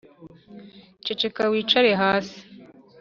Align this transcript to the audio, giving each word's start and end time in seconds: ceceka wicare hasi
ceceka 1.03 1.43
wicare 1.51 1.91
hasi 2.01 2.39